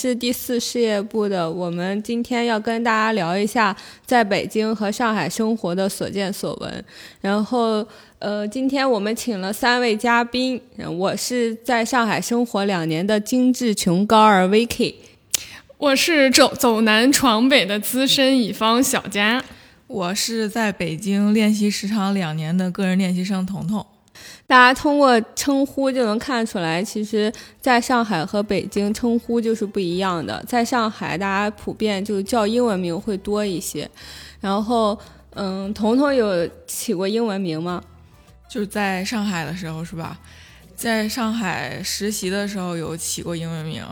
[0.00, 1.50] 是第四事业部的。
[1.50, 3.76] 我们今天要跟大家聊一下
[4.06, 6.84] 在北京和上海生活的所见所闻。
[7.20, 7.86] 然后，
[8.18, 10.58] 呃，今天我们请了三位嘉宾。
[10.96, 14.94] 我是在上海生活两年的精致穷高二 Vicky，
[15.76, 19.44] 我是走走南闯北的资深乙方小佳，
[19.86, 23.84] 我是在北京练习时长两年的个人练习生彤彤。
[24.50, 30.44] 大家通过称呼就能看出来，其实在上海和北京称呼就是不一样的。
[30.44, 33.88] 在上海，大家普遍就叫英文名会多一些。
[34.40, 34.98] 然后，
[35.34, 37.80] 嗯，彤彤有起过英文名吗？
[38.48, 40.18] 就是在上海的时候是吧？
[40.74, 43.86] 在上海实习的时候有起过英文名，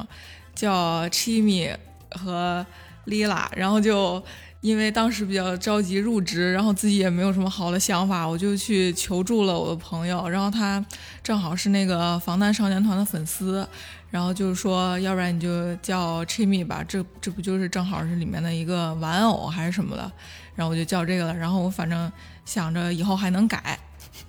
[0.56, 1.73] 叫 Chimi
[2.11, 2.67] 和
[3.06, 4.20] Lila，然后就。
[4.61, 10.28] 因为当时比较着急入职，然后自己也没有什么好的想法，我就去求助了我的朋友。
[10.28, 10.84] 然后他
[11.23, 13.67] 正好是那个防弹少年团的粉丝，
[14.11, 20.11] 然后就是说，要不然你就叫 Chimy 吧，这这不就是正好是里面的一个玩偶还是什么的？
[20.56, 21.34] 然后我就叫这个了。
[21.36, 22.11] 然后我反正
[22.45, 23.79] 想着以后还能改。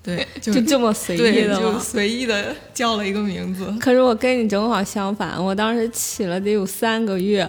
[0.01, 3.65] 对， 就这么随意的就随意的叫了一个名字。
[3.79, 7.47] 可是我跟你正好相反，我当时起了得有三个月。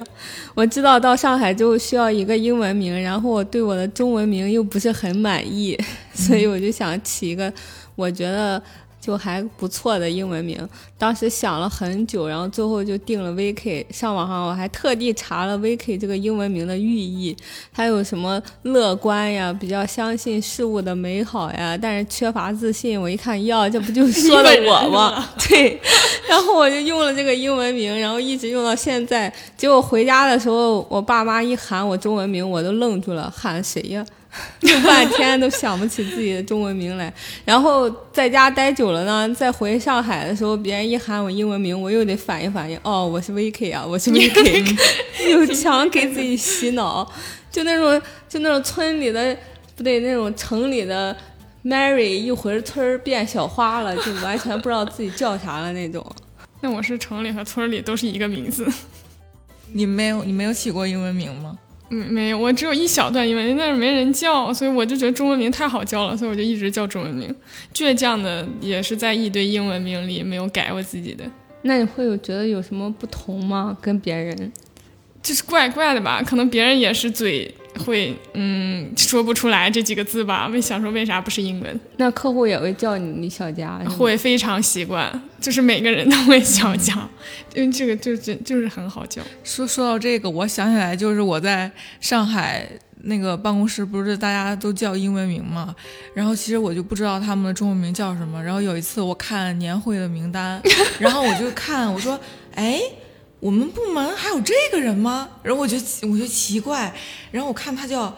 [0.55, 5.79] 我知道到上海之后需要一个英文名，然后我对我的中文名又不是很满意，
[6.13, 7.53] 所以我就想起一个，
[7.95, 8.63] 我觉得。
[9.01, 10.59] 就还不错的英文名，
[10.99, 13.87] 当时想了很久，然后最后就定了 VK。
[13.91, 17.35] 上网上我还特地查了 VK 这个英文名的寓意，
[17.73, 23.01] 它有什么乐观呀，比较相信事物的美好呀，但是缺乏自信。
[23.01, 25.29] 我一看，哟，这不就是说的 我吗？
[25.49, 25.81] 对，
[26.29, 29.33] 然后我就用了这个英文名，然后一直用到现在。
[29.57, 34.05] 结果回家的时候，我爸妈一喊我中文名，我都愣住了，喊谁呀？
[34.61, 37.13] 用半天都想不起自己的中文名来，
[37.45, 44.77] 然后在家待久了呢，再回上海的时候，别人一喊我英文名，我又得反应反应，哦，我是 Vicky 啊，我是 Vicky，
[45.31, 47.11] 又强给自己洗脑，
[47.51, 49.37] 就那种就那种村里的
[49.77, 51.17] 不对，那种城里的
[51.65, 56.05] Mary 一回村变小花了，就完全不知道自己叫啥了那种。
[56.61, 58.71] 那我是城里和村里都是一个名字，
[59.73, 61.59] 你没有你没有起过英文名吗？
[61.91, 67.35] 嗯，没有，我只有一小段英文名，但是没人叫，所以我就觉得中文名太好叫了，所以我就一直叫中文名。
[67.75, 71.25] 倔强的也是在一堆英文名里没有改我自己的。
[71.63, 73.77] 那你会有觉得有什么不同吗？
[73.83, 74.53] 跟别人？
[75.23, 76.23] 就是怪怪的吧？
[76.23, 77.55] 可能别人也是嘴。
[77.87, 80.49] 会嗯说不出来这几个字吧？
[80.49, 81.81] 为想说为啥不是英文？
[81.99, 85.09] 那客户也会叫你小佳，会非常习惯，
[85.41, 87.09] 就是每个人都会小佳，
[87.55, 89.23] 因为这个就就就是很好叫。
[89.45, 91.71] 说说到这个，我想起来，就是我在
[92.01, 92.69] 上海
[93.05, 95.75] 那个办公室，不是大家都叫英文名嘛？
[96.13, 98.43] 然后其实我就不知道他们的中文名叫什么。
[98.43, 100.61] 然后有一次我看年会的名单，
[100.99, 102.19] 然后我就看，我说，
[102.57, 102.81] 哎。
[103.41, 105.29] 我们部门还有这个人吗？
[105.43, 106.93] 然后我就我就奇怪，
[107.33, 108.15] 然后我看他叫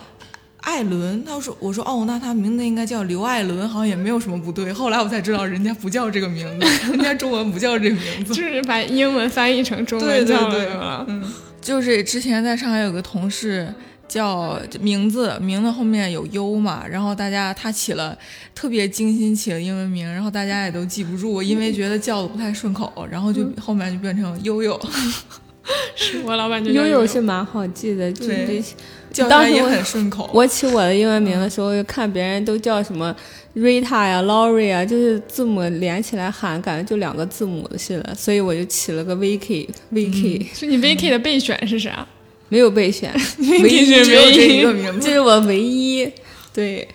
[0.58, 4.72] 艾伦，他说我说哦，那他名字应该叫刘艾伦，好像也没有什么不对。
[4.72, 11.04] 后来我才知道人家不叫这个名字， 人家中文不叫这个名字，就是把英文翻译成中文叫了。
[11.08, 11.24] 嗯，
[11.60, 13.72] 就是之前在上海有个同事。
[14.12, 18.14] 叫名字，名字后面有优嘛，然后大家他起了
[18.54, 24.78] 特别精心起了英文名，然后大家也都记不住，因为觉得叫的不太顺口，然后就后面就变成悠悠。
[25.96, 28.62] 是我老板就悠悠是蛮好记的，就对，
[29.10, 30.28] 叫他也很顺口。
[30.34, 33.14] 我起我的英文名的时候，看别人都叫什么
[33.54, 39.68] Rita 呀、Laurie 啊，就是字母连起来喊，感觉就两个字母似的，所以我就起了个 VK。
[39.94, 42.06] VK 是你 VK 的备选是啥？
[42.52, 46.06] 没有备选， 唯一只有这一个名字，这是我唯一。
[46.52, 46.86] 对。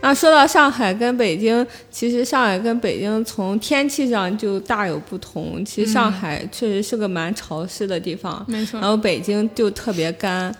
[0.00, 5.64] 那说到上海跟北京，其实上海跟北京从天气上就大有不同。
[5.64, 8.80] 其实上海确实是个蛮潮湿的地方，没错。
[8.80, 10.52] 然后北京就特别干，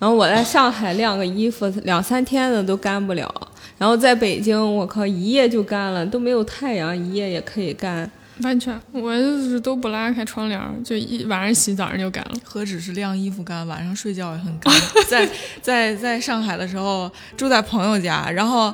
[0.00, 3.32] 然后我在上海晾个衣服两三天的都干不了，
[3.78, 8.10] 然后在北京我靠一夜就干了，都没有太阳一夜也可以干。
[8.40, 12.30] 完全，我就是都不拉开窗帘，就一晚上洗，早上就干了。
[12.42, 14.72] 何止是晾衣服干，晚上睡觉也很干。
[15.08, 15.28] 在
[15.60, 18.72] 在在上海的时候住在朋友家，然后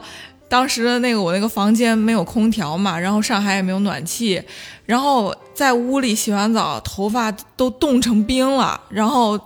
[0.48, 4.40] 当时的那个我那个房间没有空调嘛，然后上海也没有暖气，
[4.86, 9.38] 然后在屋里洗完澡，头发都冻成冰了，然后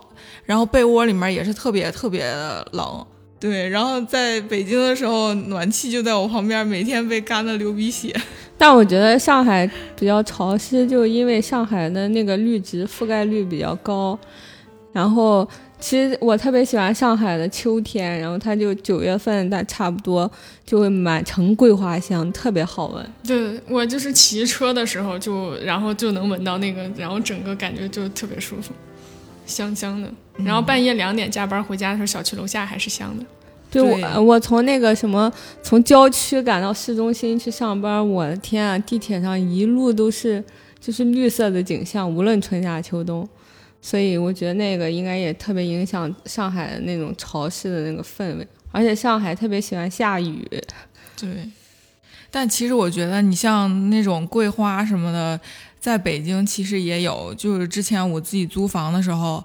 [0.45, 2.25] 然后被窝里面也是特别特别
[2.73, 3.07] 冷。
[3.41, 8.15] 对，然后在北京的时候，暖气就在我旁边，每天被干的流鼻血。
[8.63, 9.69] 但我觉得上海
[9.99, 14.17] 比较潮湿，就因为上海的那个绿植覆盖率比较高，
[14.93, 15.47] 然后
[15.81, 20.31] 其实我特别喜欢上海的秋天，然后它就九月份，但差不多
[20.65, 23.05] 就会满城桂花香，特别好闻。
[23.27, 28.73] 对我就是骑车的时候就，然后就能闻到那个，然后整个感觉就特别舒服，
[29.45, 30.09] 香香的。
[30.37, 33.25] 然后半夜两点加班回家的时候，小区楼下还是香的。
[33.73, 35.33] 对对我，我从那个什么，
[35.63, 40.45] 从郊区赶到市中心去上班，我的天啊，地铁上一路都是
[40.79, 43.29] 就是绿色的景象，无论春夏秋冬。
[43.85, 50.49] 所以我觉得那个应该也特别影响上海的那种潮湿的那个氛围，而且上海特别喜欢下雨。
[51.17, 51.51] 对，
[52.31, 55.41] 但其实我觉得你像那种桂花什么的，
[55.81, 57.35] 在北京其实也有。
[57.37, 59.43] 就是之前我自己租房的时候，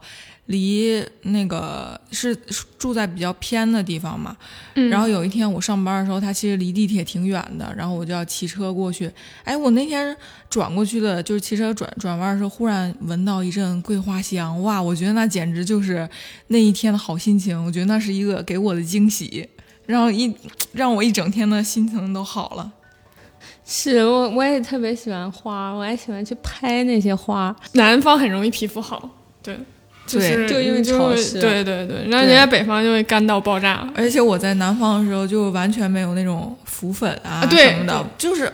[0.48, 2.36] 离那个是
[2.78, 4.36] 住在比较偏的地方嘛。
[4.76, 9.12] 嗯然后有一天我上班的时候，他其实离地铁挺远的，然后我就要骑车过去。
[9.44, 10.16] 哎，我那天
[10.50, 14.82] 转过去的，就是骑车转转弯的时候，忽然闻到一阵桂花香，哇！
[14.82, 16.08] 我觉得那简直就是
[16.48, 17.64] 那一天的好心情。
[17.66, 19.48] 我觉得那是一个给我的惊喜，
[19.86, 20.34] 让一
[20.74, 22.72] 让我一整天的心情都好了。
[23.66, 27.54] 是我我也特别喜欢花，我还喜欢去拍那些花。
[27.74, 29.10] 南方很容易皮肤好，
[29.44, 29.60] 对，
[30.08, 33.88] 就是就因为潮湿对对对，然后人家北方就会干到爆炸。
[33.94, 38.52] 而且我在南方的时候就完全没有那种浮粉啊什么的，就是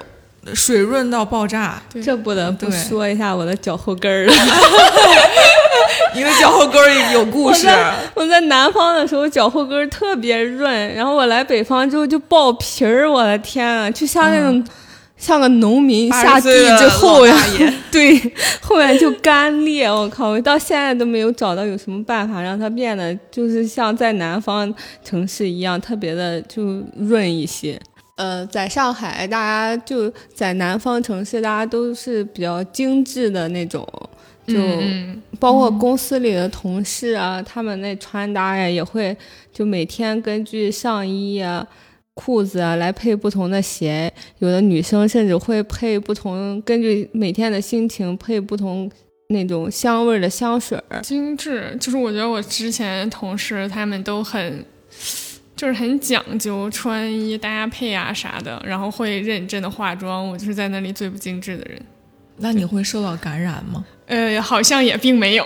[0.53, 4.33] 水润到爆炸，这不得不说一下我的脚后跟儿了。
[6.15, 7.67] 因为脚后跟儿有故事。
[8.13, 14.63] 我在南方的时候脚后跟儿特别润，然后我来北方之后就爆皮儿，我的天啊，就像那种、
[15.23, 19.89] 像个农民下地之后呀80岁的老大爷， 对，后面就干裂。
[19.89, 27.79] 我靠，我到现在都没有找到有什么办法让它变得就是像在南方城市一样特别的就润一些。
[28.15, 33.87] 呃，在上海，大家就在南方城市，大家都是比较精致的那种，
[34.45, 34.55] 就。
[34.55, 39.15] 嗯，包括公司里的同事啊，他们那穿搭呀，也会
[39.53, 41.65] 就每天根据上衣啊、
[42.15, 44.11] 裤子啊来配不同的鞋。
[44.39, 48.89] 有的女生甚至会配不同，根据每天的心情配不同
[49.29, 51.01] 那种香味儿的香水儿。
[51.01, 54.65] 精致，就是我觉得我之前同事他们都很，
[55.55, 60.27] 就是很讲究穿衣搭配啊啥的，然后会认真的化妆。
[60.27, 61.81] 我就是在那里最不精致的人。
[62.37, 63.85] 那你会受到感染吗？
[64.07, 65.43] 呃，好像也并没有，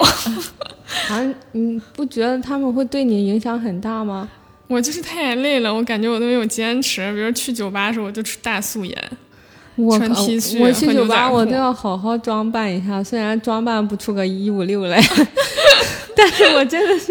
[1.09, 4.27] 啊，你不觉得他们会对你影响很大吗？
[4.67, 7.01] 我就是太累了，我感觉我都没有坚持。
[7.13, 8.95] 比如去酒吧的时候，我就吃大素颜，
[9.97, 15.01] 穿 T 恤我去酒吧，我都要好好装扮一下，虽然装扮不出个一五六来，
[16.15, 17.07] 但是我真的是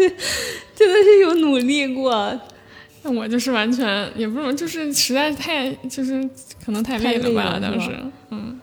[0.75, 2.39] 真的是有努力过。
[3.03, 6.21] 那我就是完全也不是，就是实在是太就是
[6.65, 7.91] 可能太累了吧当时，
[8.31, 8.59] 嗯，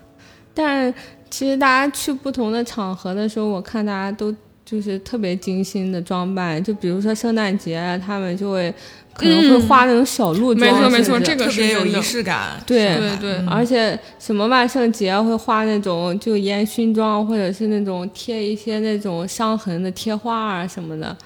[0.53, 0.93] 但
[1.31, 4.35] 其实大家去不同的场合的时候，我看大家都
[4.65, 8.73] 就是特别精心的装扮，就比如说圣诞节啊，他们就会
[9.13, 12.01] 可能会画那种小鹿妆，没错没错，这个特别有仪。
[12.03, 12.61] 式感。
[12.67, 21.17] 对对对嗯而且什么万圣节会画那种就烟熏妆，或者是那种贴一些那种伤痕的贴画啊什么的，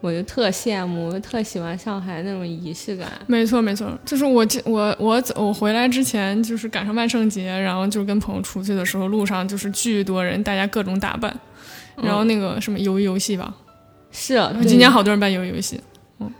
[0.00, 3.08] 我就特羡慕，我特喜欢上海那种仪式感。
[3.26, 11.34] 没错没错，就是我这我我走我回来之前，就是赶上万圣节，然后就跟朋友出去的时候，路上就是巨多人，大家各种打扮，
[11.96, 13.54] 然后那个什么鱿鱼游戏吧，
[14.10, 15.80] 是，对今年好多人办鱿鱼游戏，
[16.20, 16.32] 嗯，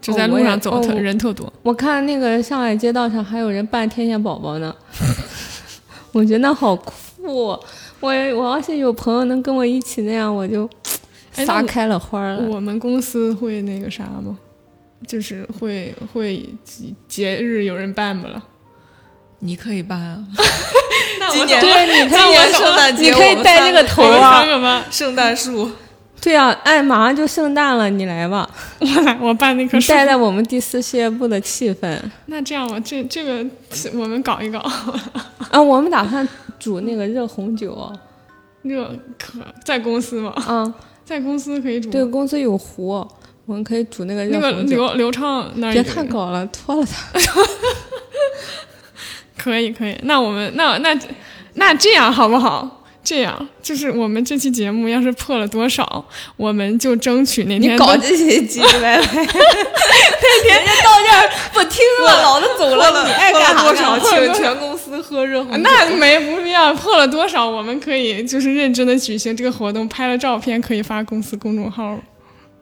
[0.00, 4.74] 就在路上走特、哦哦人特多，我看那个上海街道上还有人办天线宝宝呢，
[6.12, 6.92] 我觉得那好酷。
[7.98, 10.68] 我我要是有朋友能跟我一起那样，我就
[11.32, 12.42] 撒开了花儿了。
[12.48, 14.38] 我们公司会那个啥吗？
[15.06, 18.40] 就是会会节节日有人办不了？
[19.40, 20.24] 你可以办啊！
[21.18, 25.70] 那 今年对，今以年圣诞节你可以戴这个头啊圣诞树，
[26.20, 28.48] 对啊，哎，马上就圣诞了，你来吧，
[28.80, 29.92] 我来我办那棵树。
[29.92, 33.44] 你带带我们第四事业部的气氛那这样吧，这这个
[33.94, 34.58] 我们搞一搞，
[35.50, 35.60] 啊！
[35.60, 36.26] 我们打算
[36.58, 37.92] 煮那个热红酒，
[38.62, 40.32] 热可在公司吗？
[40.46, 40.74] 啊，
[41.04, 41.90] 在公司可以煮。
[41.90, 43.06] 对，公司有壶，
[43.46, 44.76] 我们可以煮那个那个热红酒。
[44.76, 47.18] 刘刘畅那儿别有太搞了，脱了他。
[49.36, 50.96] 可以可以，那我们那那
[51.54, 52.75] 那这样好不好？
[53.06, 56.04] 这样就是我们这期节目要是破了多少，
[56.36, 63.96] 我们就争取那天你搞这些唧唧歪歪，那天到这儿不听了，老子走了，你爱喝干多少？
[63.96, 65.58] 请全公司喝热红酒。
[65.62, 71.96] 那没不必要，破了多少我们可以就是认真的举行这个活动，拍了照片可以发公司公众号，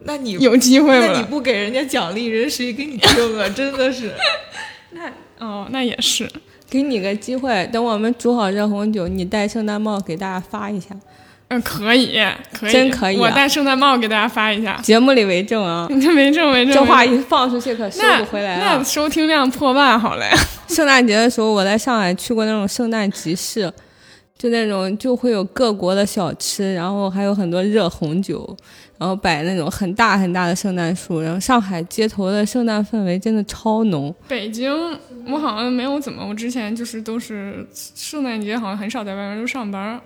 [0.00, 1.22] 那你有机会那你。
[1.22, 3.48] 不给人家奖励，人谁给你听啊？
[3.48, 4.12] 真的是。
[4.92, 6.30] 那哦，那也是，
[6.68, 10.88] 给你个机会，等我们煮好热红酒，你戴圣诞帽给大家发一下。
[11.48, 12.18] 嗯，可以，
[12.58, 14.80] 可以，真可以啊我戴圣诞帽给大家发一下。
[14.82, 18.84] 节目里为证啊， 没证没证，这话一放出去可收不回来那了。
[18.84, 20.30] 收听量破万好嘞。
[20.68, 23.70] 圣诞节的时候，我在上海去过那种圣诞集市，
[24.36, 28.56] 就那种就会有各国的小吃，然后还有很多热红酒，
[28.98, 34.14] 然后摆那种很大很大的圣诞树，然后上海街头的圣诞氛围真的超浓。
[34.26, 34.72] 北京
[35.26, 40.00] 我好像没有怎么，我之前就是都是圣诞节好像很少在外面，都上班。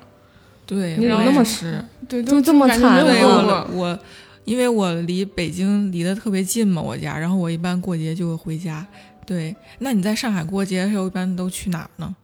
[0.66, 1.82] 对，你有我也那么湿。
[2.06, 3.99] 对，就这么惨没有惨对过我我，
[4.44, 8.87] 因为我离北京离得特别近嘛，我家，然后我一般过节就会回家。
[9.26, 12.14] 对，那你在上海过节的时候，一般都去哪儿呢？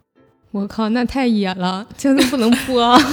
[0.55, 2.97] 我靠，那太野了，真的不能播。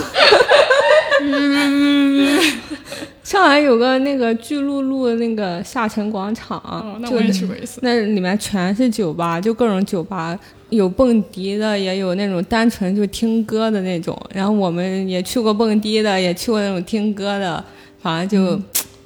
[3.23, 7.79] 上海有个那个巨鹿路那个下沉广场，哦，那就我也去过一次。
[7.81, 10.37] 那里面全是酒吧，就各种酒吧，
[10.69, 14.15] 有蹦迪的，也有那种单纯就听歌的那种。
[14.31, 17.63] 然后我们也去过蹦迪的，也去过那种听歌的，
[17.99, 18.61] 反正就，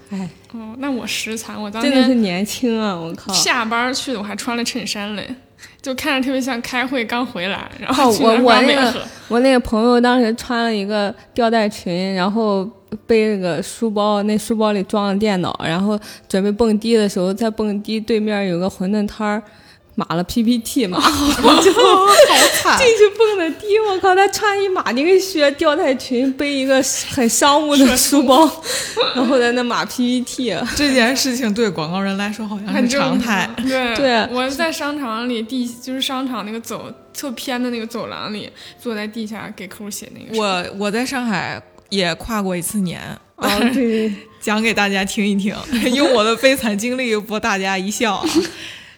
[0.09, 2.93] 哎、哦，那我实惨，我当真的是年轻啊！
[2.93, 5.33] 我靠，下班去的，我还穿了衬衫嘞，
[5.85, 12.67] 就看着特别像开会刚回来，然哦后去我我那个我那个朋友当时穿了一个吊带裙，然后
[13.05, 19.43] 背着个书包，那书包里装了电脑，然后准备蹦迪的时候，在蹦迪对面有个馄饨摊儿。
[19.95, 22.07] 码了 PPT 嘛， 我就好
[22.61, 24.13] 惨进去蹦的迪，我靠！
[24.13, 28.49] 他穿一马丁靴、吊带裙，背一个很商务的书包，
[29.15, 30.53] 然后在那码 PPT。
[30.75, 33.49] 这件事情对广告人来说好像是很正常态。
[33.57, 40.37] 对对我在商场里地，就是商场那个走特偏的那个走廊里，坐在地下给客户写那个。
[40.37, 42.99] 我我在上海也跨过一次年，
[43.37, 45.55] 哦，对， 讲给大家听一听，
[45.93, 48.27] 用我的悲惨经历博大家一笑啊。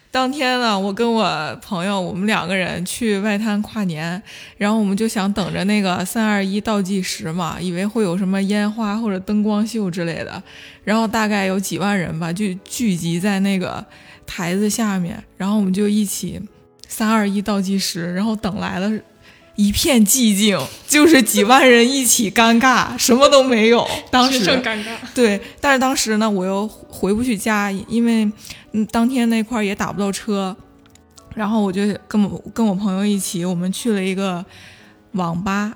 [0.09, 4.21] 当天呢，我跟我朋友，我们两个人去外滩跨年，
[4.57, 10.41] 然后我们就想等着那个三二一倒计时嘛，以为会有什么烟花或者灯光秀之类的，
[10.83, 13.85] 然后大概有几万人吧，就聚集在那个
[14.25, 16.41] 台子下面，然后我们就一起
[16.87, 18.99] 三二一倒计时，然后等来了。
[19.57, 23.85] 一片寂静，就是几万人一起尴尬，什么都没有。
[24.09, 24.95] 当时只剩尴尬。
[25.13, 28.31] 对，但是当时呢，我又回不去家，因为
[28.73, 30.55] 嗯，当天那块儿也打不到车，
[31.33, 34.45] 然后我就跟我跟我朋友一起，我们去了一个
[35.13, 35.75] 网吧。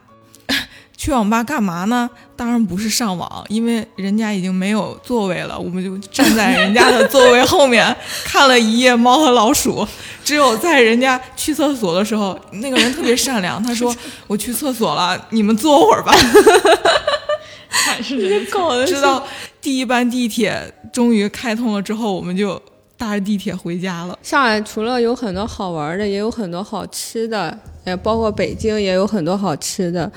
[1.01, 2.07] 去网吧干嘛呢？
[2.35, 7.83] 当然不是上网，因为人家已经没有座位了，我们就站在人家的座位后面
[8.23, 9.83] 看了一夜《猫和老鼠》。
[10.23, 13.91] 只有在人家去厕所的时候，那个人特别善良，他说
[14.27, 16.13] ：“我去厕所了，你们坐会儿吧。”
[17.67, 19.25] 还是人搞的直到
[19.59, 22.61] 第一班地铁终于开通了之后，我们就
[22.95, 24.15] 搭着地铁回家了。
[24.21, 30.11] 上海除了有很多好玩的，也有很多好吃的，也包括北京也有很多好吃的。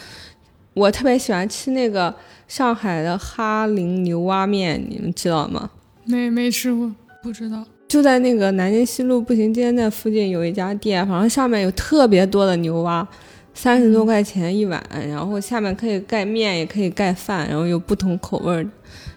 [0.75, 2.15] 我特别喜欢吃那个
[2.47, 5.71] 上海的哈林牛蛙面，你们知道吗？
[6.05, 6.93] 没没吃过。
[7.23, 13.07] 不知道，就在那个南京西路步行街那附近有一家店，反正上面有特别多的牛蛙，
[13.55, 18.71] 三十多块钱一碗，然后下面可以盖面，也可以盖饭，然后有不同口味儿的。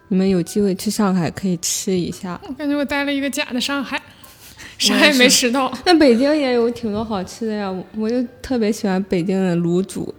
[0.07, 2.39] 你们有机会去上海可以吃一下。
[2.47, 4.01] 我感觉我待了一个假的上海，
[4.77, 5.69] 啥也没吃到。
[5.85, 10.15] 那北京也有挺多好吃的呀，我就特别喜欢北京的卤煮，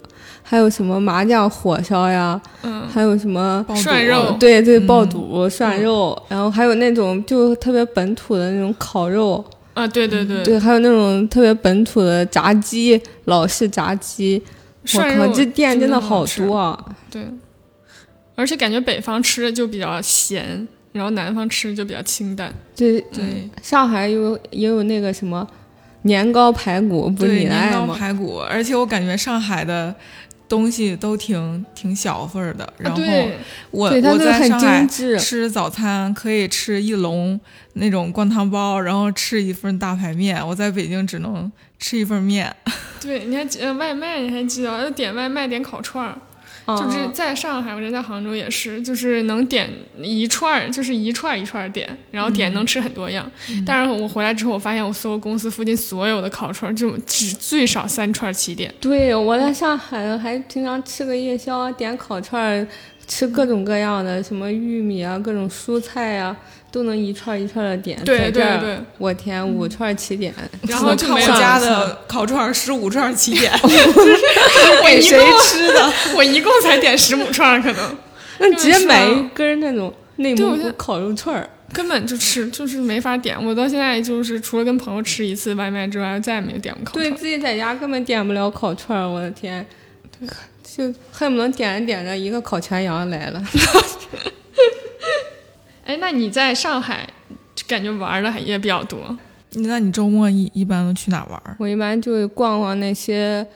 [0.50, 4.34] 还有什么麻酱火烧呀，嗯，还有什么涮肉。
[4.40, 4.86] 对对嗯。
[4.86, 14.42] 爆肚、涮肉，然后还有那种就特别本土的那种烤肉，啊，对对对，对，还有那种特别本土的炸鸡，老式炸鸡。
[14.94, 16.82] 我靠，这店真的好多啊！
[17.10, 17.22] 对，
[18.34, 22.50] 而且感觉北方吃的就比较咸，然后南方吃的就比较清淡。
[22.74, 23.46] 对对。
[23.62, 25.46] 上海有也有那个什么
[26.02, 27.92] 年糕排骨，不是，你的年糕？
[27.92, 29.94] 排骨，而且我感觉上海的
[30.48, 32.72] 东西都挺挺小份儿的。
[32.78, 33.02] 然后
[33.70, 34.86] 我我在上海。
[35.18, 37.38] 吃早餐可以吃一笼
[37.74, 40.46] 那种灌汤包，然后吃一份大排面。
[40.46, 42.54] 我在北京只能吃一份面。
[43.00, 44.20] 对，你还记得外卖？
[44.20, 46.18] 你还记得要点外卖点烤串儿？
[46.76, 49.70] 就是嗯在上海，我人在杭州也是，就是能点
[50.02, 53.30] 一串，就是一串一串点，然后点能吃很多样。
[53.64, 58.72] 但是我回来之后，我发现我搜公司附近所有的烤串就只最少三串起点。
[58.80, 62.66] 对，我在上海还经常吃个夜宵，点烤串，
[63.06, 66.36] 吃各种各样的，什么玉米啊，各种蔬菜啊，
[66.70, 67.98] 都能一串一串的点。
[68.04, 75.92] 对对对我天，五串起点，然后就看我没有家的烤串十五串起点， 我谁共吃的？
[76.16, 77.96] 我一共才点十五串，可能
[78.38, 81.48] 那直接买一根那种内蒙古烤肉串儿。
[81.70, 83.36] 根本就吃就是没法点。
[83.44, 87.04] 我到现在就是除了跟朋友吃一次外卖之外，再也没有点过烤串。
[87.04, 89.66] 对自己在家根本点不了烤串儿，我的天，
[90.62, 93.42] 就恨不能点着点着一个烤全羊来了。
[95.88, 97.08] 哎，那你在上海
[97.66, 98.98] 感觉玩的也比较多？
[99.54, 101.56] 那你周末一一般都去哪玩？
[101.58, 103.46] 我一般就逛逛那些，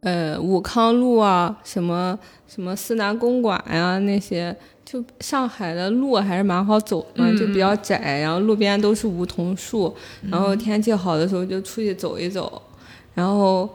[0.00, 4.56] 呃，武康路啊，什么什么思南公馆呀、那些。
[4.86, 9.92] 就上海的路还是蛮好走的，就比较窄，然后路边都是梧桐树，
[10.30, 12.62] 然后天气好的时候就出去走一走。
[13.14, 13.68] 然后，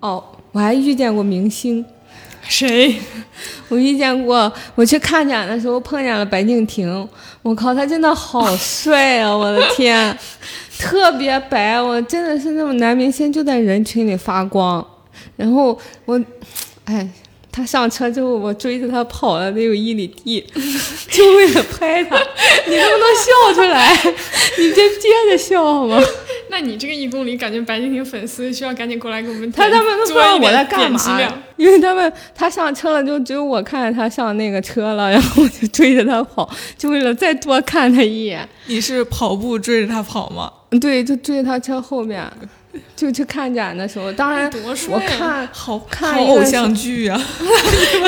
[0.00, 1.84] 哦，我还遇见过明星，
[2.50, 2.94] 谁？
[3.68, 7.08] 我遇见过，我去看展的时候碰见了白敬亭。
[7.42, 9.34] 我靠，他真的好帅啊！
[9.34, 10.14] 我的天，
[10.78, 14.84] 特别白，我真的是那种男明星就在人群里发光。
[15.36, 16.20] 然后我，
[16.84, 17.08] 哎。
[17.52, 20.40] 他上车之后，我追着他跑了得有一里地，
[21.10, 22.16] 就为了拍他。
[22.68, 23.92] 你能不能笑出来？
[24.56, 26.00] 你就接着笑好吗？
[26.50, 31.00] 那你这个一公里，感觉白敬亭粉丝需要赶紧过来给我们他他们都不知道我在干嘛，
[31.56, 38.48] 因为他们他上车了，就只有我看着他上那个车了，然后我就追着他跑，就为了再多看他一眼。
[38.66, 40.52] 你是跑步追着他跑吗？
[40.80, 42.24] 对，就追着他车后面。
[42.94, 44.48] 就去看展的时候，当然
[44.88, 47.20] 我看好看偶像剧啊，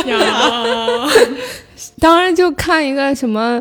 [1.98, 3.60] 当然就看一个什么，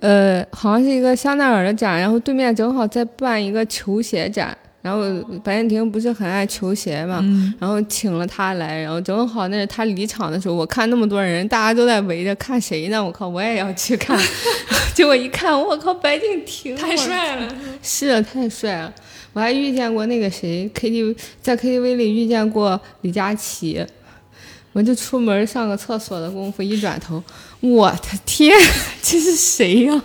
[0.00, 5.02] 呃，好像是一个香奈儿的展，然后对面正好在办一个球鞋展，然后
[5.44, 7.22] 白敬亭不是很爱球鞋嘛，
[7.58, 13.04] 然后请了他来，然后正好那是他离场的时候，我看那么多人，大家都在围着看谁呢？
[13.04, 14.18] 我靠，我也要去看，
[14.94, 18.92] 结果一看，我靠，白敬亭太帅了，是太帅了。
[19.32, 23.86] 我还遇见过那个谁，KTV 在 KTV 里遇见过李佳琦，
[24.72, 27.22] 我就出门上个厕所的功夫，一转头，
[27.60, 28.56] 我的天，
[29.02, 30.02] 这是谁呀？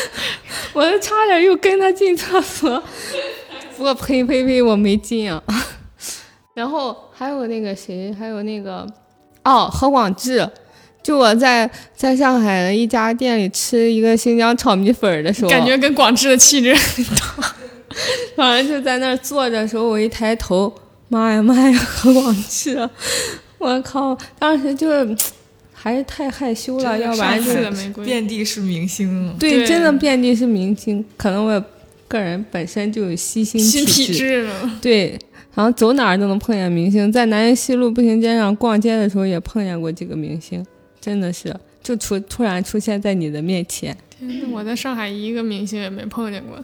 [0.72, 2.82] 我都差点又跟他进厕所，
[3.76, 5.42] 不过呸呸呸，我没进啊。
[6.54, 8.86] 然后还有那个谁，还有那个
[9.44, 10.48] 哦，何广智，
[11.02, 17.16] 就我在在上海的一家店里吃一个新疆炒米粉的时候，感觉跟广智的气质很像。
[18.34, 20.74] 反正就在那儿坐着的时候，我一抬头，
[21.08, 22.88] 妈呀妈呀，何广智！
[23.58, 24.88] 我靠，当时就
[25.86, 29.32] 还是太害羞了，要不然就遍地是明星。
[29.38, 31.04] 对，真的遍地是明星。
[31.16, 31.64] 可能我
[32.08, 34.50] 个人本身就有吸星体质。
[34.82, 35.16] 对，
[35.54, 40.66] 然后走哪儿都能碰见明星，在南京西路步行街上逛街的时候也碰见过几个明星，
[41.00, 43.96] 真的是就出突然出现在你的面前。
[44.18, 46.58] 天我在上海一个明星也没碰见过。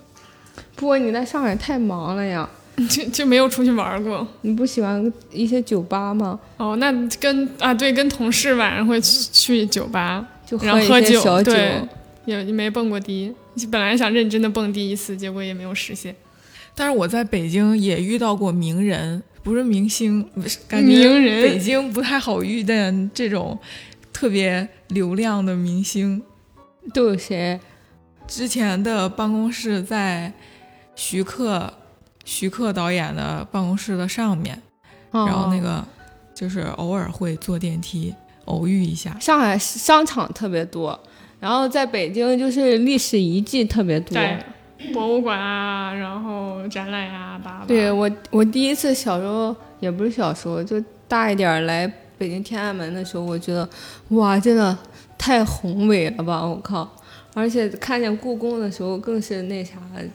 [0.74, 2.50] 不过你在上海太忙了呀，
[2.88, 4.26] 就就没有出去玩过。
[4.40, 6.38] 你不喜欢一些酒吧吗？
[6.56, 11.52] 哦，那跟啊对，跟同事晚上会去酒吧，就喝一些小酒。
[11.52, 11.82] 对，
[12.24, 13.32] 也没蹦过迪，
[13.70, 16.14] 本来想认真的蹦迪一次，结果也没有实现。
[16.74, 20.26] 但是我在北京也遇到过名人，不是明星，
[20.66, 23.58] 感觉北京不太好遇见这种
[24.12, 26.22] 特别流量的明星。
[26.94, 27.60] 都有谁？
[28.26, 30.32] 之前的办公室在
[30.94, 31.72] 徐克，
[32.24, 34.60] 徐克导演的办公室的上面，
[35.10, 35.84] 然后那个
[36.34, 38.14] 就是偶尔会坐电梯
[38.46, 39.16] 偶遇一下。
[39.20, 40.98] 上海商场特别多，
[41.40, 44.18] 然后在北京就是历史遗迹特别多，
[44.92, 47.64] 博物馆啊，然后展览呀，吧。
[47.66, 53.68] 对我，我第一次小时候也不是小时候，就大一点来北京天安门的时候，我觉得
[54.08, 54.76] 哇，真的
[55.18, 56.44] 太宏伟了吧！
[56.44, 56.88] 我靠。
[57.34, 59.72] 而且看见故宫的时候，更是那啥，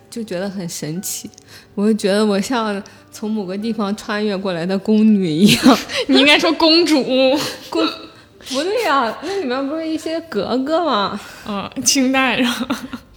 [0.10, 1.27] 就觉得很神奇。
[1.73, 5.77] 我就觉得我像从某个地方穿越过来的宫女一样。
[6.08, 7.03] 你应该说公主，
[7.71, 7.84] 公
[8.49, 11.19] 不对呀，那里面不是一些格格吗？
[11.47, 12.67] 嗯，清代然后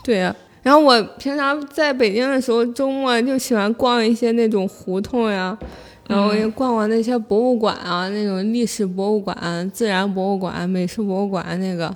[0.02, 0.34] 对呀。
[0.62, 5.56] 然后我平常在北京的时候，周末就喜欢逛一些那种胡同呀，
[6.08, 11.94] 然后也逛逛那些博物馆啊，那种历史博物馆、自然博物馆、美术博物馆那个。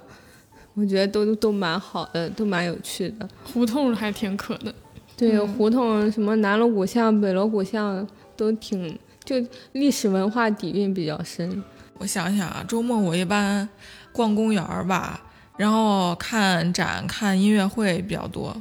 [0.75, 3.29] 我觉得都都蛮好的，都蛮有趣的。
[3.45, 4.75] 胡同还挺可的，
[5.17, 8.05] 对，胡同什么南锣鼓巷、北锣鼓巷
[8.37, 9.37] 都挺，就
[9.73, 11.63] 历史文化底蕴比较深。
[11.99, 13.69] 我想想啊，周末我一般
[14.11, 15.23] 逛公园吧，
[15.57, 18.61] 然后看展、看音乐会比较多，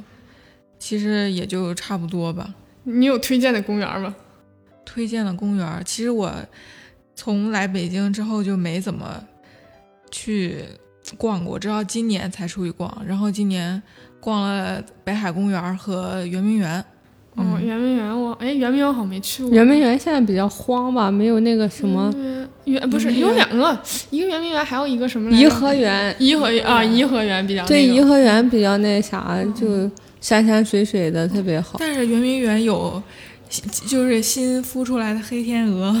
[0.78, 2.54] 其实也就差不多吧。
[2.84, 4.14] 你有推荐的公园吗？
[4.84, 6.32] 推荐的公园，其实我
[7.16, 9.24] 从来北京之后就没怎么
[10.12, 10.64] 去。
[11.18, 13.02] 逛过，直到今年才出去逛。
[13.06, 13.82] 然后今年
[14.20, 16.84] 逛了北海公园和圆明园。
[17.36, 19.52] 哦，圆明园我哎，圆明园好像没去过。
[19.52, 22.14] 圆明园现在比较荒吧，没有那个什么
[22.64, 23.76] 圆，不是有两个，
[24.10, 25.28] 一个圆明园，还有一个什么？
[25.36, 26.14] 颐和园。
[26.20, 29.90] 颐和园啊，颐和园比较对，颐和园比较那啥，就
[30.20, 31.76] 山山水水的特别好。
[31.80, 33.02] 但是圆明园有，
[33.88, 35.92] 就是新孵出来的黑天鹅。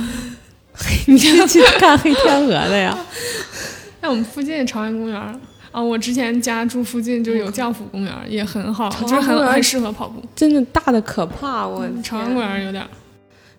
[1.06, 2.96] 你是去看黑天鹅的呀？
[4.04, 5.34] 那我们附近朝阳公园儿
[5.72, 10.22] 啊，我之前家住附近就有将府公园儿，也很好，朝就是阳公园儿很很适合跑步。
[10.36, 12.88] 真的大的可怕，我朝阳公园儿有点儿，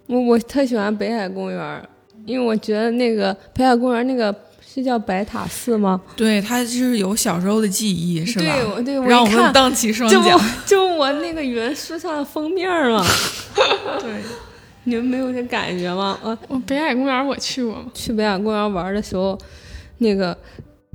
[0.06, 1.84] 我我特喜欢北海公园儿，
[2.28, 6.00] 因为我觉得那个北海公园儿那个是叫白塔寺吗？
[6.16, 8.46] 对他就是有小时候的记忆，是吧？
[8.46, 10.40] 对，我对我让我们一看荡起双就桨。
[10.68, 13.04] 就我那个语文书上的封面嘛，
[14.00, 14.22] 对，
[14.84, 16.16] 你们没有这感觉吗？
[16.22, 19.38] 我我北海公园我去过，去北海公园玩的时候，
[20.00, 20.38] 那个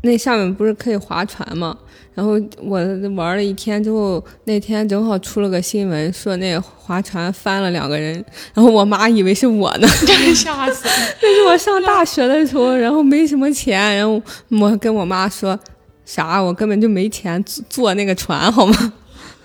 [0.03, 1.77] 那下面不是可以划船吗？
[2.13, 2.79] 然后我
[3.15, 8.13] 玩了一天之后，那天正好出了个新闻，说那划船翻了两个人，
[8.53, 9.89] 然后我妈以为是我呢。
[10.07, 10.95] 真吓死了！
[11.23, 15.59] 那是我上大学的时候，然后没什么钱，然后我跟我妈说
[16.05, 18.93] 啥，我根本就没钱坐坐那个船，好吗？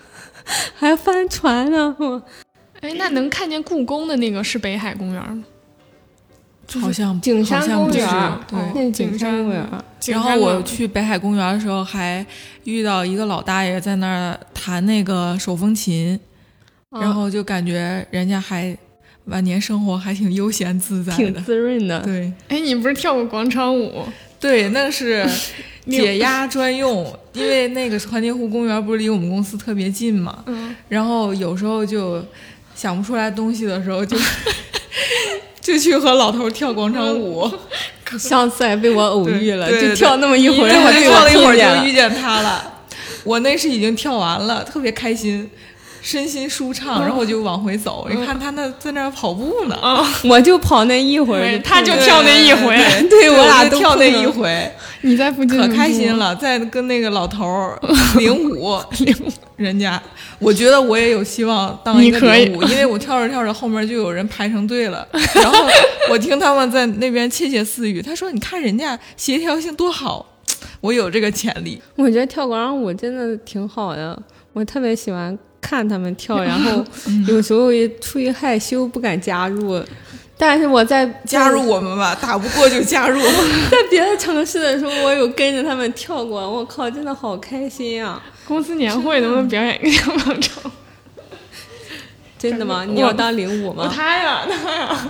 [0.75, 2.21] 还翻船呢，我
[2.81, 5.43] 哎，那能看见故宫的那个是北海公园吗？
[6.79, 8.07] 好像景山公园，
[8.47, 8.59] 对。
[8.73, 9.65] 那景景山山公园。
[10.07, 12.25] 然后我去北海公园的时候，还
[12.63, 16.19] 遇到一个老大爷在那儿弹那个手风琴，
[16.89, 18.77] 啊然后就感觉人家还
[19.25, 21.33] 晚年生活还挺悠闲自在挺。
[21.43, 24.03] 滋润的，对哎，你不是跳过广场舞？
[24.39, 25.25] 对，那是
[25.89, 32.23] 解压专用，因为那个团结湖公园不是离我们公司特别近嘛，嗯，然后有时候就
[32.75, 34.17] 想不出来东西的时候就。
[35.54, 37.49] 就去和老头跳广场舞，
[38.19, 42.73] 上次还被我偶遇了，就跳那么一会儿，对，我就还被跳了一会儿就遇见他了。
[43.23, 45.49] 我那是已经跳完了，特别开心，
[46.05, 49.75] 身心舒畅，然后我就往回走，你看他那在那跑步呢，
[50.29, 52.77] 我就跑那一会儿对，就他就跳那一回，
[53.09, 55.67] 对对我俩都跳那一回，你在附近可。
[55.75, 57.79] 开心了，在跟那个老头儿
[58.19, 59.31] 领舞，领舞。
[59.57, 59.99] 人家，
[60.37, 65.65] 我觉得我也有希望当一个领舞，因为我跳着跳着后面就有人排成队了， 然后
[66.11, 70.25] 我听他们在那边窃窃私语，他说：“你看人家协调性多好，
[70.81, 71.81] 我有这个潜力。
[71.95, 74.21] 我觉得跳广场舞真的挺好的，
[74.53, 76.85] 我特别喜欢看他们跳， 然后
[77.27, 79.81] 有时候也出于害羞不敢加入，
[80.37, 83.19] 但是我在”加入我们吧，打不过就加入。
[83.71, 88.21] 在别的城市的时候，我有跟着他们跳过，我靠，真的好开心啊！
[88.47, 90.71] 公司年会能不能表演一个跳广场？
[92.37, 92.85] 真的吗？
[92.85, 93.91] 你要当领舞吗？
[93.91, 95.07] 他呀，他呀，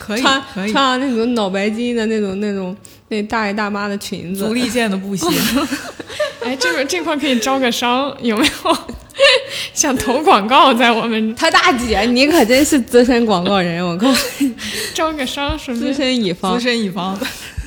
[0.00, 2.76] 可以穿可以，穿上那种脑白金的那种那种
[3.08, 5.26] 那大爷大妈的裙子足，力健的布鞋。
[6.42, 8.76] 哎，这个这块可以招个商，有没有
[9.74, 14.54] 想投广告在我们他大姐，你可真是资深广告人，我告诉你，
[14.94, 15.92] 招个商什么资？
[15.92, 16.64] 深乙方资。
[16.64, 17.18] 深乙方，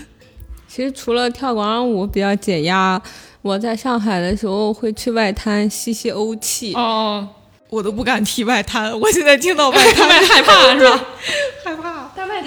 [0.68, 3.02] 其实除了跳广场舞比较解压，
[3.42, 6.74] 我在上海的时候会去外滩吸吸欧气。
[6.74, 7.28] 哦，
[7.70, 8.98] 我都不敢提外滩。
[9.00, 11.06] 我现在听到外滩害怕是吧？
[11.66, 11.89] 害怕。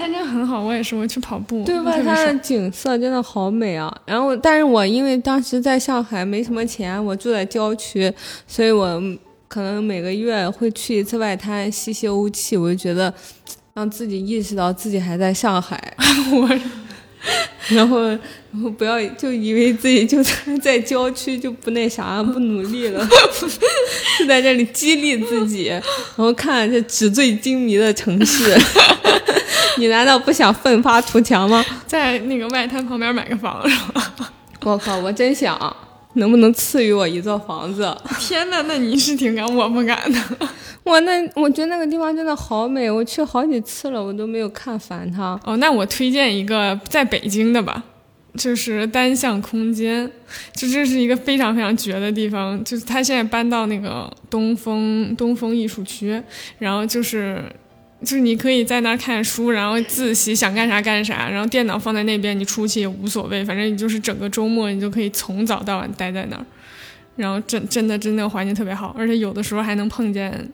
[0.02, 3.94] 但外滩真的很好，我也是，我去跑步，对外滩的景色真的好美啊！
[4.04, 8.12] 然后，但是我因为当时在上海没什么钱，我住在郊区，
[8.46, 9.00] 所以我
[9.46, 13.12] 可能每个月会去一次外滩吸吸欧气，我就觉得
[13.74, 15.80] 让自己意识到自己还在上海。
[16.34, 16.48] 我
[17.68, 23.06] 然后，然后不要就以为自己就在在郊区就不那啥不努力了，
[24.18, 25.82] 就在这里激励自己，然
[26.16, 28.56] 后看这纸醉金迷的城市，
[29.78, 31.64] 你难道不想奋发图强吗？
[31.86, 34.12] 在那个外滩旁边买个房是吧？
[34.64, 35.56] 我靠，我真想，
[36.14, 37.94] 能不能赐予我一座房子？
[38.18, 40.18] 天呐，那你是挺敢，我不敢的。
[40.84, 45.38] 我那我觉得那个地方真的好美，我去好几次了，我都没有看烦它。
[45.44, 47.82] 哦，那我推荐一个在北京的吧，
[48.36, 50.10] 就是单向空间，
[50.54, 56.20] 就这是一个非常非常绝的地方，就是它现在搬到那个东风东风艺术区，
[56.58, 57.44] 然后就是。
[58.04, 66.44] 就是你可以在那儿看书，然后自习，想干啥干啥，然后电脑放在那边，你出去也无所谓，反正你就是整个周末你就可以从早到晚待在那儿，
[67.16, 70.50] 然后真真的真的环境特别好，而且有的时候还能碰见，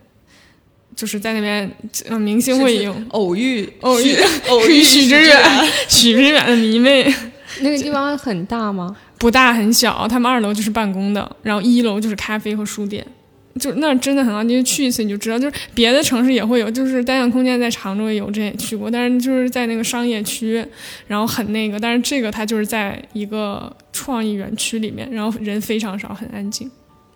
[0.95, 1.71] 就是在那边
[2.09, 4.17] 呃明星会有偶遇偶遇
[4.49, 5.41] 偶遇许知远，
[5.89, 7.13] 许知远的迷妹。
[7.61, 8.95] 那个地方很大吗？
[9.19, 13.05] 不大很小，他们二楼就是办公的，然后一楼就是咖啡和书店，
[13.59, 20.65] 就那真的很好，你就去一次你就知道，就是别的城市也会有，就是单向空间在常州也有，这也去过，但是就是在那个商业区，
[21.07, 26.71] 然后很那个，但是这个它就是在一个创意园区里面，然后人非常少，很安静，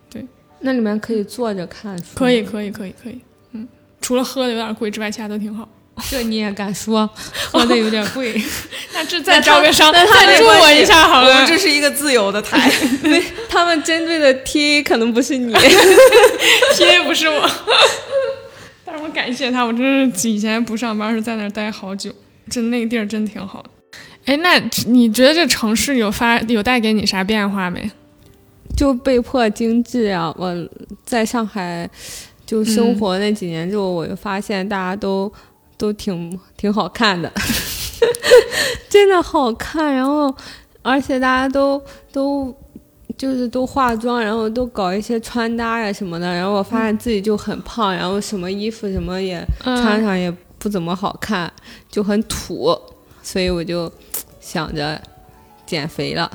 [0.09, 0.25] 对。
[0.59, 3.19] 那里面可以坐着看书，可以，可以，可以，可以，
[3.51, 3.67] 嗯，
[3.99, 5.67] 除了喝的有点贵之外，其他都挺好。
[6.09, 7.09] 这你也敢说？
[7.51, 8.41] 喝的有点贵。
[8.93, 11.47] 那这再招个商，那赞助我一下好了我们。
[11.47, 12.71] 这是一个自由的台，
[13.49, 15.53] 他们针对的 TA 可能不是你。
[16.75, 17.49] TA 不是我，
[18.85, 22.11] 但是我感谢他，我真是以前不上班是在那儿待好久。
[22.49, 23.69] 真那个地儿真挺好的。
[24.25, 27.89] 哎，那你觉得这城市有发有带给你啥变化没？
[28.75, 30.33] 就被迫经济啊！
[30.37, 30.53] 我
[31.05, 31.87] 在上海
[32.45, 35.31] 就生活那几年之后，我就发现大家都
[35.77, 37.31] 都挺挺好看的，
[38.89, 39.93] 真的好看。
[39.93, 40.33] 然后，
[40.81, 41.81] 而且大家都
[42.11, 42.55] 都
[43.17, 46.25] 就是都化妆，然后都搞一些穿搭呀什么的。
[46.33, 51.51] 然后我发现自己就很胖，然后什么衣服什么也穿上也不怎么好看，
[51.89, 52.77] 就很土。
[53.21, 53.91] 所以我就
[54.39, 55.01] 想着
[55.65, 56.29] 减肥了。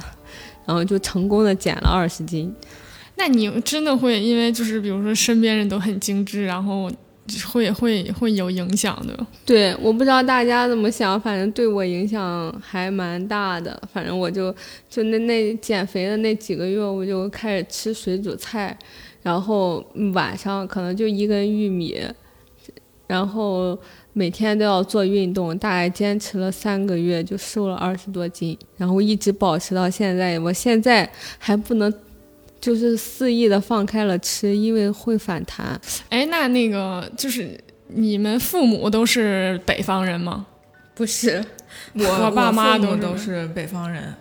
[0.66, 2.55] 然后就成功的减了二十斤，
[3.16, 6.90] 那你真的会因为就是比如说身边人都很精致，然后
[7.46, 9.26] 会会会有影响的。
[9.44, 13.80] 对，我不知道大家怎么想，反正对我影响还蛮大的。
[13.92, 14.54] 反正我就
[14.88, 18.76] 就那那减肥的那几个月，我就开始吃水煮菜，
[19.22, 22.00] 然后晚上可能就一根玉米，
[23.06, 23.78] 然后。
[24.14, 30.36] 每天都要做运动，大概坚持了三个月，就瘦了二十多斤，然后一直保持到现在。
[30.40, 31.92] 我现在还不能，
[32.68, 35.81] 就是肆意的放开了吃，因为会反弹。
[36.11, 40.44] 哎，那那个就是你们父母都是北方人吗？
[40.94, 41.42] 不是，
[41.94, 44.14] 我爸妈都都是北方人。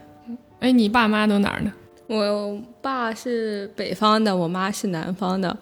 [0.62, 1.70] 哎，你爸妈都哪儿的？
[2.08, 5.58] 我爸是北方的，我妈是南方的。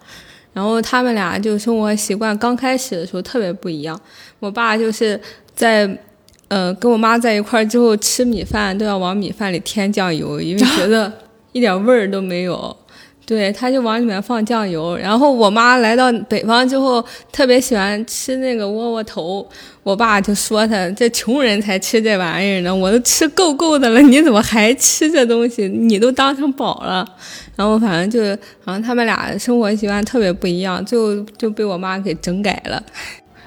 [0.52, 4.00] 然后他们俩就生活习惯刚开始的时候特别不一样。
[4.38, 5.20] 我爸就是
[5.56, 5.98] 在，
[6.46, 11.12] 呃，跟我妈在一块儿之后吃米饭都要往米饭里添酱油，因为觉得
[11.56, 12.76] 一点味儿都没有。
[13.24, 14.96] 对，他就往里面放酱油。
[14.96, 19.44] 然后我妈来到北方之后，特别喜欢吃那个窝窝头。
[19.82, 25.66] 我爸就说他这穷人才吃这玩意儿呢，我都吃够够的了，你怎么还吃这东西？
[25.66, 27.04] 你都当成宝了。
[27.56, 32.80] 然后反正就是，好像他们俩生活习惯特别不一样，最后就被我妈给整改了。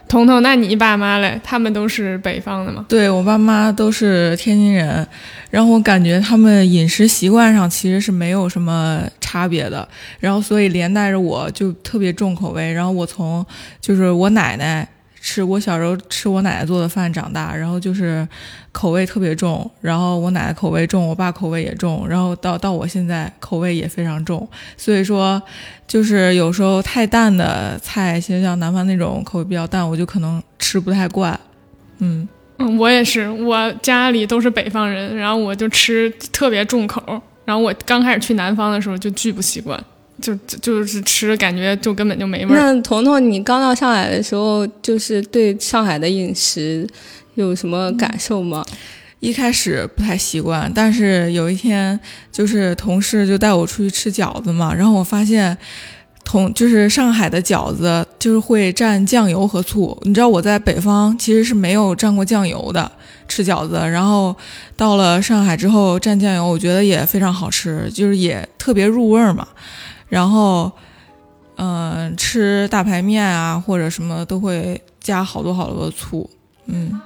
[0.10, 1.40] 彤彤，那你爸妈嘞？
[1.44, 2.86] 他们都是北方的吗？
[2.90, 5.08] 对我爸妈都是天津人，
[5.52, 9.88] 然后我感觉他们饮食习惯上其实是没有什么差别的，
[10.20, 12.74] 然后所以连带着我就特别重口味。
[12.74, 13.46] 然后我从
[13.80, 14.86] 就是我奶奶。
[15.22, 18.28] 吃我小时候吃我奶奶做的饭长大，然后就是
[18.72, 25.42] 口味特别重，然后我奶奶口味重，我爸口味也重，然后到到我现在口味也非常重，所以说
[25.88, 31.38] 就是有时候太淡的菜，其实像南方那种口味比较淡，我就可能吃不太惯。
[32.00, 32.28] 嗯
[32.58, 37.02] 嗯，我也是，我家里都是北方人，然后我就吃特别重口，
[37.46, 39.82] 然后我刚开始去南方的时候就巨不习惯。
[40.22, 42.74] 就就是吃，感觉就根本就没味儿。
[42.74, 46.88] 那彤彤，你刚到上海的时候，就是对上海的饮食
[47.36, 48.66] 有什么感受吗？
[49.20, 52.00] 一开始不太习惯，但是有一天，
[52.32, 55.58] 就是同事就带我出去吃饺子嘛，然后我发现，
[56.24, 59.98] 同就是上海的饺子就是会蘸酱油和醋。
[60.04, 62.90] 你知道我在北方其实是没有蘸过酱油的
[63.28, 64.34] 吃饺子，然后
[64.78, 69.46] 到了上海之后蘸酱油，我觉得也非常好吃，就是也特别入味儿嘛。
[70.10, 70.72] 然后，
[71.56, 76.30] 嗯，吃大排面啊或者什么都会加好多好多的醋，
[76.66, 77.00] 嗯。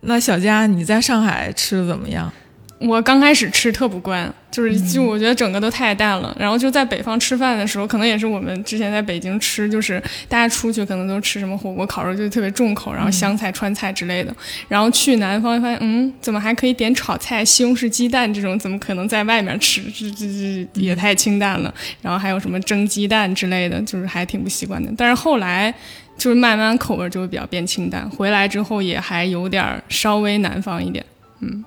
[0.00, 2.32] 那小佳，你在上海吃的怎么样？
[2.78, 6.36] 我刚开始吃特不惯，就是就我觉得整个都太淡了。
[6.38, 14.34] 然后就在北方吃饭的时候，可能也是我们之前在北京吃，就是大家出去可能都吃什么火锅、烤肉，就特别重口，然后湘菜、川菜之类的。
[14.68, 18.58] 然后去南方发现，嗯，怎么还可以点炒菜、西红柿鸡蛋这种？
[18.58, 19.80] 怎么可能在外面吃？
[19.90, 21.72] 这这这也太清淡了。
[22.02, 24.92] 然后还有什么蒸鸡蛋之类的，就是还挺不习惯的。
[24.98, 25.74] 但是后来
[26.18, 31.02] 就是慢慢口味就会比较变清淡，回来之后也还有点稍微南方一点，
[31.40, 31.64] 嗯。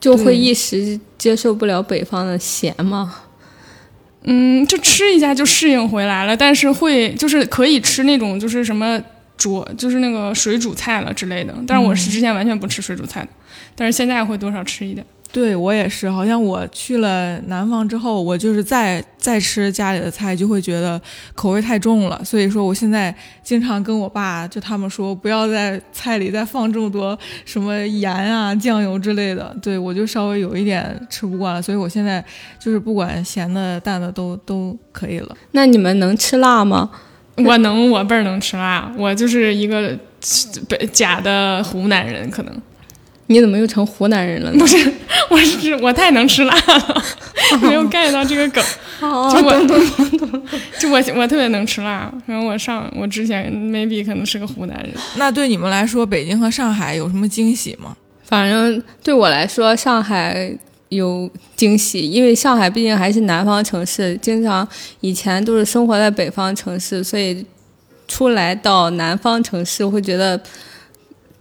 [0.00, 3.14] 就会一时接受不了北方的咸吗？
[4.22, 9.00] 嗯，就吃一下就适应回来了，但是会就是可以吃那种就是什么
[9.36, 11.54] 煮就是那个水煮菜了之类的。
[11.66, 13.28] 但是我是之前完全不吃水煮菜的，
[13.74, 15.06] 但是现在会多少吃一点。
[15.32, 21.00] 对我也是，好像我去了南方之后，我就是再再吃家里的菜，就会觉得
[21.36, 22.20] 口味太重了。
[22.24, 29.56] 所以说，我现在经常跟我爸就他们说，不要在菜里再放这么多什么盐啊、酱油之类的。
[29.62, 32.24] 对我就稍微有一点吃不惯了，所以我现在
[32.58, 35.36] 就是不管咸的、淡的都都可以了。
[35.52, 36.90] 那你们能吃辣吗？
[37.46, 39.96] 我能，我倍儿能吃辣，我就是一个
[40.68, 42.52] 北假的湖南人，可能。
[43.30, 44.58] 你怎么又成湖南人了呢？
[44.58, 44.76] 不是，
[45.30, 47.04] 我是我太能吃辣了，
[47.62, 48.62] 没有 get 到这个梗。
[49.00, 49.06] 就
[49.46, 49.52] 我，
[50.80, 52.12] 就我我特别能吃辣。
[52.26, 54.92] 然后我上我之前 maybe 可能是个湖南人。
[55.14, 57.96] 那对你们来说，北京和上海有什么惊喜吗？
[58.24, 60.52] 反正对我来说，上海
[60.88, 64.66] 有惊喜，因为上海毕竟还是南方城市，经常
[65.02, 67.46] 以前都是生活在北方城市，所以
[68.08, 70.38] 出来到南方城市会觉得。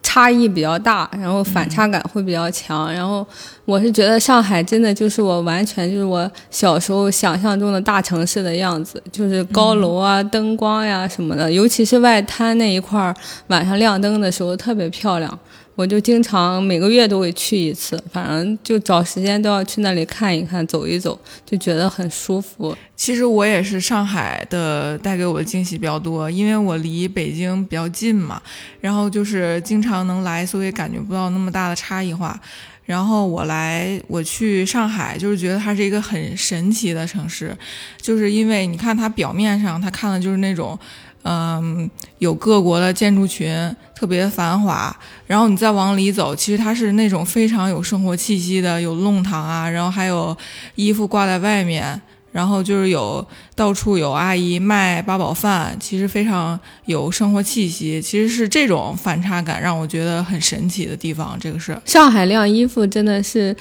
[0.01, 2.91] 差异比较大，然后反差感会比较强。
[2.91, 3.25] 然后
[3.65, 13.13] 我是觉得上海真的就是我完全就是我小时候想象中的大城市的样子，就是高楼啊、灯光呀什么的，尤其是外滩那一块儿，
[13.47, 15.39] 晚上亮灯的时候特别漂亮。
[15.79, 22.75] 我就经常每个月都会去一次，反正就找时间都要去那里看一看、走一走，就觉得很舒服。
[22.97, 28.41] 其实我也是上海的带给我的惊喜比较多，因为我离北京比较近嘛，
[28.81, 32.37] 然后就是经常能来，所以感觉不到那么大的差异化。
[32.83, 37.57] 然后我来，我去上海，就是觉得它是一个很神奇的城市，
[38.01, 40.77] 就是因为你看它表面上，它看的就是那种。
[41.23, 44.95] 嗯，有各国的建筑群，特别繁华。
[45.27, 50.35] 然后你再往里走，其实它是那种非常有生活气息的，有弄堂啊，然后还有
[50.75, 52.01] 衣服挂在外面，
[52.31, 58.01] 然后就是有到处有阿姨卖八宝饭，其实非常有生活气息。
[58.01, 61.37] 其实是这种反差感让我觉得很神奇的地方。
[61.39, 63.55] 这个是上海晾衣服，真的是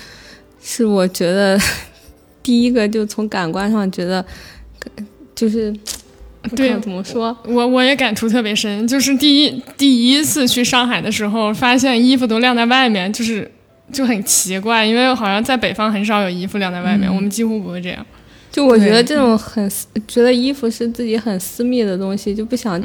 [0.63, 1.61] 是 我觉得
[2.41, 4.25] 第一个就从感官上觉得
[5.35, 5.75] 就是。
[6.55, 7.37] 对，怎么说？
[7.47, 13.51] 我我也感触特别深，就是第一第一次去上海的时候，发现衣服都晾在外面，就是
[13.93, 18.07] 就很奇怪，因为好像在北方很少有衣服晾在外面，我们几乎不会这样。
[18.51, 19.71] 就我觉得这种很
[20.07, 22.81] 觉得衣服是自己很私密的东西，就不想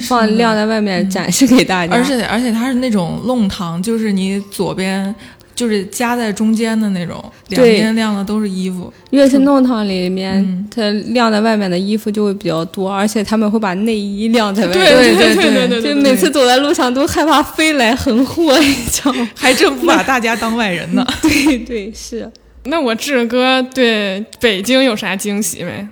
[0.00, 1.92] 放晾在外面展示给大家。
[1.92, 5.14] 而且而且它是那种弄堂，就是你左边。
[5.58, 8.92] 就是夹在中间的那种，两边晾的都是衣服。
[9.10, 14.78] 越是弄堂里面，它晾在外面的衣服就会比较多，而且他们会把内衣晾在外面。
[14.78, 19.28] 对对对对对，就每次走在路上都害怕飞来横祸，你知道吗？
[19.34, 21.04] 还真不把大家当外人呢。
[21.20, 22.30] 对对是。
[22.66, 25.88] 那我志哥对北京有啥惊喜没？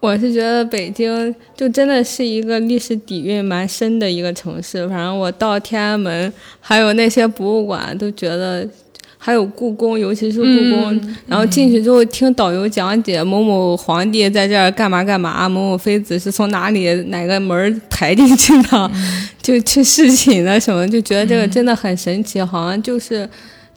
[0.00, 4.88] 我是觉得北京就真的是一个历史底蕴蛮深的一个城市。
[4.88, 8.64] 反正我到天安门，还有那些博物馆，都觉得
[9.18, 11.14] 还有故宫，尤其是故宫。
[11.26, 18.90] 然后进去之后听导游讲解某某皇帝在这儿干嘛干嘛，某某妃子是从哪里哪个门抬进去的，
[19.42, 23.28] 就去侍寝的什么，就觉得这个真的很神奇，好像就是。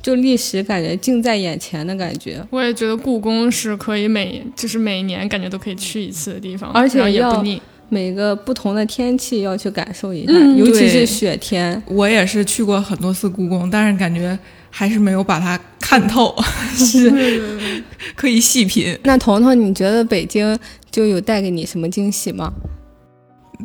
[0.02, 7.62] 就历史感觉近在眼前的感觉，我也觉得故宫是可以每就是每年感觉都可以去一次的地方，而且也不腻。
[7.90, 11.82] 每个不同的天气要去感受一下，尤其是雪天。
[11.88, 16.34] 我也是去过很多次故宫，但是感觉还是没有把它看透，
[16.74, 17.54] 是
[18.16, 18.98] 可以细品。
[19.04, 20.58] 那彤彤，你觉得北京
[20.90, 22.54] 就有带给你什么惊喜吗？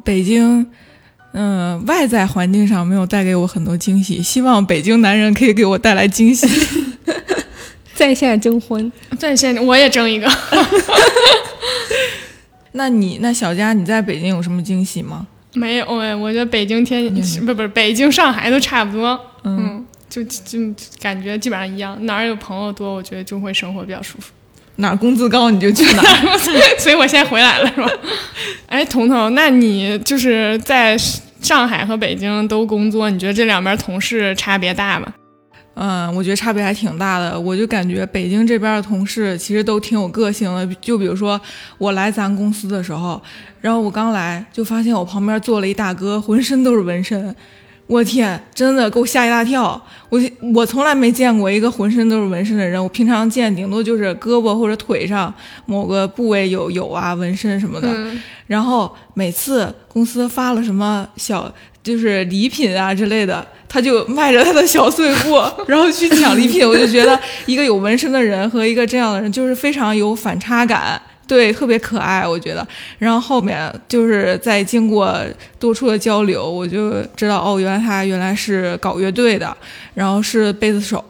[0.05, 0.66] 北京。
[1.38, 6.49] 嗯，外在环境上没有带给我很多惊喜，希望北京男人可以给我带来惊喜。
[7.94, 10.27] 在线征婚，在线我也征一个。
[12.72, 15.27] 那你那小佳，你在北京有什么惊喜吗？
[15.53, 17.05] 没有哎，我觉得北京天
[17.44, 20.59] 不不是北京上海都差不多，嗯，就就
[21.03, 21.99] 感觉基本上一样。
[22.07, 24.33] 哪儿有朋友多，我觉得就会生活比较舒服。
[24.77, 26.38] 哪儿工资高你就去哪儿，
[26.81, 27.90] 所以我现在回来了是吧？
[28.68, 30.96] 哎，彤彤，那你就是在。
[31.47, 35.15] 上海和北京都工作，你觉得这两边同事差别大吗？
[35.75, 37.39] 嗯，我觉得差别还挺大的。
[37.39, 40.67] 我就感觉北京这边的同事其实都挺有个性的。
[40.81, 41.41] 就比如说
[41.79, 43.23] 我来咱公司的时候，
[43.61, 47.33] 然后我刚来就发现我旁边坐了一大哥，浑身都是纹身。
[47.87, 49.81] 我天，真的给我吓一大跳！
[50.09, 50.20] 我
[50.55, 52.83] 我从来没见过一个浑身都是纹身的人。
[52.83, 55.33] 我平常见顶多就是胳膊或者腿上
[55.66, 57.88] 某个部位有有啊纹身什么的。
[58.49, 66.66] 然后每次公司发了什么小就是礼品啊之类的，他就迈着他的小碎步， 然后去抢礼品。
[66.66, 71.01] 我就觉得一个有纹身的人和一个这样的人就是非常有反差感。
[71.27, 72.67] 对，特别可爱，我觉得。
[72.99, 75.12] 然后后面就是在经过
[75.59, 79.57] 多处的交流，我就知道哦，原来他原来是搞乐队的，
[79.93, 81.05] 然后是贝斯手，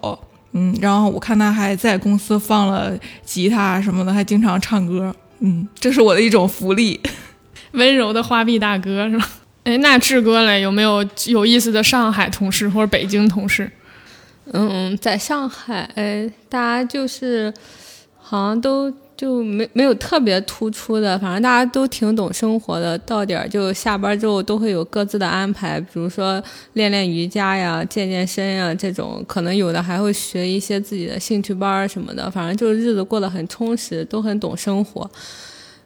[0.52, 6.98] 嗯，然后我看他还在公司放了吉他什么的，还经常唱歌，嗯，这是我的一种福利。
[7.72, 9.28] 温柔的花臂大哥是吧？
[9.64, 13.70] 哎，那志哥嘞，有没有有意思的上海同事或者北京同事？
[14.52, 15.90] 嗯，在上海，
[16.48, 17.52] 大家就是
[18.18, 18.90] 好像都。
[19.16, 22.98] 就没没有特别突出的，反正大家都挺懂生活的。
[22.98, 26.42] 到点儿就下班之后都会有各自的安排，比如说
[26.74, 32.30] 练练瑜伽呀、健健身呀这种，可能有的还会学一些自己的兴趣班什么的。
[32.30, 35.10] 反正就是日子过得很充实，都很懂生活。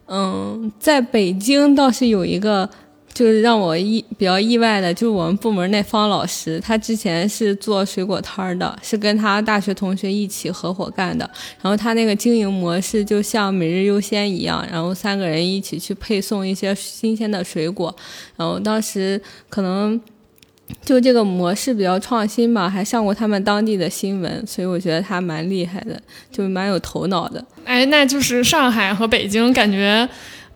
[0.06, 2.68] 嗯，在北京倒是有一个。
[3.12, 11.28] 就是让我意比较意外的，就是我们部门那方老师，他之前是做水果摊儿的，是跟他大学同学一起合伙干的。
[11.60, 17.94] 然后他那个经营模式就像每日优鲜一样，然后三个人一起去配送一些新鲜的水果。
[18.36, 20.00] 然后当时可能
[20.84, 26.00] 就这个模式比较创新吧，还上过他们当地的新闻，所以我觉得他蛮厉害的，
[26.30, 27.44] 就蛮有头脑的。
[27.64, 30.08] 哎，那就是上海和北京，感觉，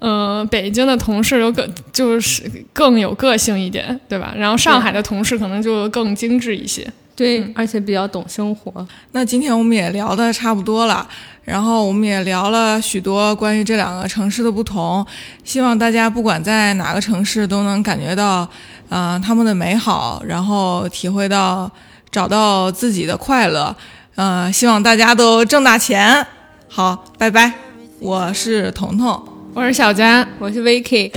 [0.07, 2.43] 呃，北京的同事有个就是
[2.75, 4.35] 更有个性一点，对吧？
[4.37, 6.87] 然后上海的同事可能就更精致一些。
[7.17, 8.87] 对，而且比较懂生活。
[9.13, 11.09] 那今天我们也聊的差不多了，
[11.45, 15.07] 然后我们也聊了许多关于这两个城市的不同，
[15.43, 18.47] 希望大家不管在哪个城市都能感觉到，
[18.91, 21.71] 嗯、他们的美好，然后体会到
[22.11, 23.75] 找到自己的快乐，
[24.17, 26.27] 嗯、希望大家都挣大钱。
[26.69, 27.53] 好，拜拜，
[28.01, 29.34] 我是彤彤。
[29.55, 31.13] 我是小佳我是 vicky